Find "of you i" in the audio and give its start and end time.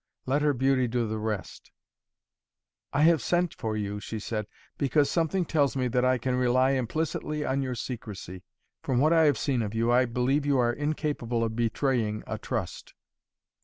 9.61-10.05